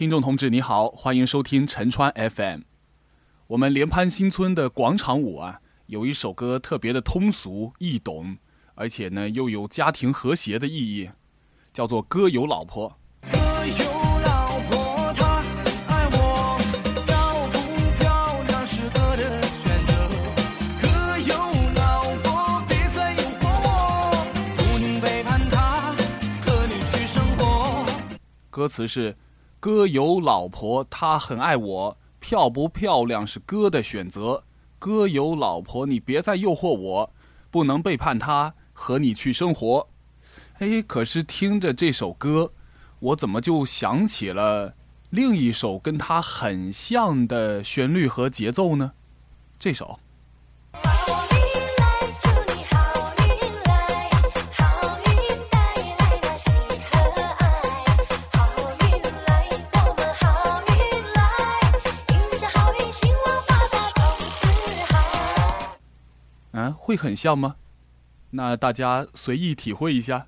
[0.00, 2.62] 听众同志你好，欢迎收听陈川 FM。
[3.48, 8.38] 我们连潘新村的广场舞啊，有一首歌特别的通俗易懂，
[8.74, 11.10] 而且呢又有家庭和谐的意义，
[11.74, 12.96] 叫做《哥有老婆》。
[13.78, 13.84] 有
[14.24, 15.42] 老婆，她
[15.88, 16.56] 爱我，
[17.04, 17.12] 漂
[17.52, 17.58] 不
[17.98, 19.92] 漂亮是哥的选择。
[20.80, 20.88] 哥
[21.28, 21.36] 有
[21.74, 24.24] 老婆，别再诱惑我，
[24.56, 25.92] 不能背叛她，
[26.40, 27.84] 和你去生活。
[28.48, 29.14] 歌词是：
[29.60, 34.42] 哥有老婆，她很爱我，漂不漂亮是哥的选择。
[34.78, 37.12] 哥有老婆，你别再诱惑我，
[37.50, 39.86] 不能背叛她，和你去生活。
[40.60, 42.50] 哎，可是听着这首歌，
[43.00, 44.74] 我怎么就想起了
[45.10, 48.92] 另一首跟它很像的旋律和节奏呢？
[49.58, 50.00] 这首。
[66.52, 67.56] 啊，会很像吗？
[68.30, 70.26] 那大家随意体会一下。